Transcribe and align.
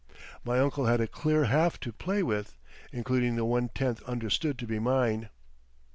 My 0.43 0.57
uncle 0.59 0.87
had 0.87 0.99
a 0.99 1.05
clear 1.05 1.43
half 1.45 1.79
to 1.81 1.91
play 1.93 2.23
with 2.23 2.57
(including 2.91 3.35
the 3.35 3.45
one 3.45 3.69
tenth 3.69 4.01
understood 4.09 4.57
to 4.57 4.65
be 4.65 4.79
mine). 4.79 5.29